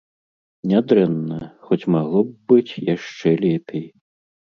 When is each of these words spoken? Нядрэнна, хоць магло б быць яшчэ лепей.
Нядрэнна, 0.69 1.37
хоць 1.67 1.87
магло 1.95 2.19
б 2.29 2.33
быць 2.53 2.79
яшчэ 2.95 3.35
лепей. 3.45 3.85